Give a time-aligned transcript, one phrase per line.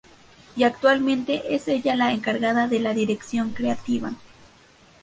[0.55, 4.13] Y actualmente es ella la encargada de la dirección creativa.